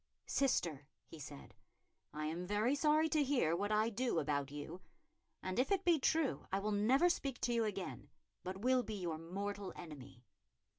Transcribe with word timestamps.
"Sister," 0.25 0.87
he 1.05 1.19
said, 1.19 1.53
"I 2.11 2.25
am 2.25 2.47
very 2.47 2.73
sorry 2.73 3.07
to 3.09 3.23
hear 3.23 3.55
what 3.55 3.71
I 3.71 3.91
do 3.91 4.17
about 4.17 4.49
you; 4.49 4.81
and 5.43 5.59
if 5.59 5.71
it 5.71 5.85
be 5.85 5.99
true, 5.99 6.47
I 6.51 6.57
will 6.57 6.71
never 6.71 7.07
speak 7.07 7.39
to 7.41 7.53
you 7.53 7.65
again, 7.65 8.09
but 8.43 8.57
will 8.61 8.81
be 8.81 8.95
your 8.95 9.19
mortal 9.19 9.71
enemy." 9.75 10.25